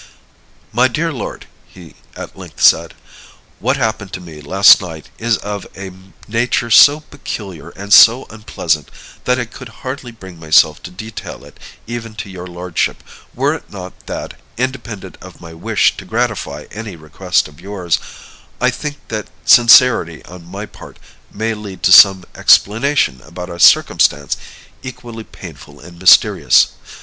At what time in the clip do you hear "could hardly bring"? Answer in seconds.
9.45-10.39